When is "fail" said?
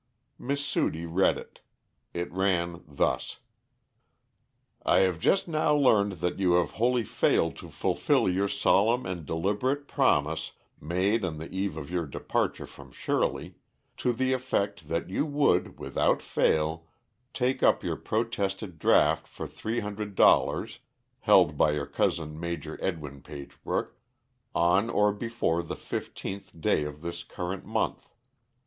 16.23-16.87